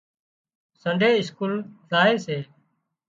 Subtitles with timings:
[0.81, 1.53] سنڊي اسڪول
[1.89, 2.37] زائي سي